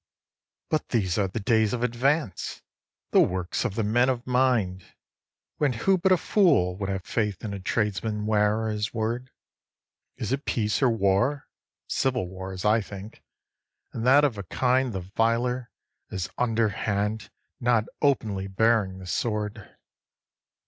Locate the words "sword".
19.05-19.69